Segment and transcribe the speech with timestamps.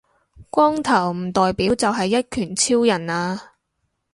[0.49, 3.51] 光頭唔代表就係一拳超人呀